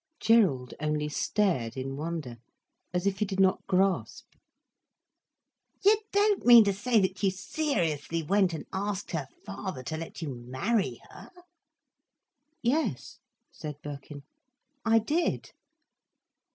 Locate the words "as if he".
2.91-3.25